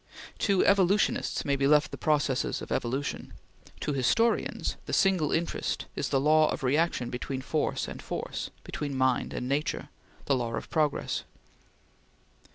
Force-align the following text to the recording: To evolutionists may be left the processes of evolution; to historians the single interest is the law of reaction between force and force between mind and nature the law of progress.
To 0.39 0.65
evolutionists 0.65 1.45
may 1.45 1.55
be 1.55 1.67
left 1.67 1.91
the 1.91 1.95
processes 1.95 2.59
of 2.59 2.71
evolution; 2.71 3.33
to 3.81 3.93
historians 3.93 4.75
the 4.87 4.93
single 4.93 5.31
interest 5.31 5.85
is 5.95 6.09
the 6.09 6.19
law 6.19 6.49
of 6.49 6.63
reaction 6.63 7.11
between 7.11 7.41
force 7.41 7.87
and 7.87 8.01
force 8.01 8.49
between 8.63 8.97
mind 8.97 9.31
and 9.31 9.47
nature 9.47 9.89
the 10.25 10.33
law 10.35 10.55
of 10.55 10.71
progress. 10.71 11.23